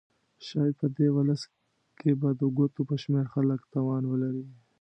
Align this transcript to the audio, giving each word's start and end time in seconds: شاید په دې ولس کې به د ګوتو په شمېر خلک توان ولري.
شاید 0.47 0.73
په 0.81 0.87
دې 0.97 1.07
ولس 1.15 1.41
کې 1.99 2.11
به 2.19 2.29
د 2.39 2.41
ګوتو 2.57 2.81
په 2.89 2.95
شمېر 3.03 3.25
خلک 3.33 3.61
توان 3.73 4.03
ولري. 4.07 4.45